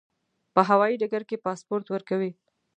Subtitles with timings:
[0.53, 2.31] په هوایي ډګر کې پاسپورت ورکوي.